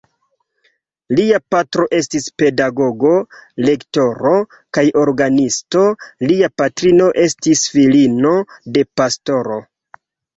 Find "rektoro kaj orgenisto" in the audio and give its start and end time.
3.67-5.83